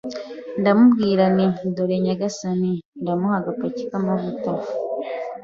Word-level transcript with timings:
Ndamubwira 0.59 1.23
nti: 1.35 1.47
“Dore 1.75 1.97
nyagasani,” 2.05 2.71
ndamuha 3.01 3.35
agapaki 3.41 3.83
k'amavuta. 3.89 4.51